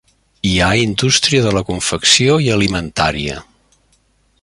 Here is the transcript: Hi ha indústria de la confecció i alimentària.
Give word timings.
Hi 0.51 0.53
ha 0.61 0.69
indústria 0.83 1.43
de 1.47 1.51
la 1.57 1.63
confecció 1.69 2.39
i 2.47 2.51
alimentària. 2.57 3.37